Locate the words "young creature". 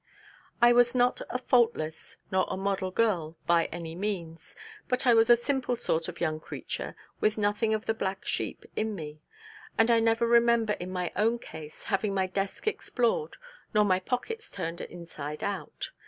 6.19-6.95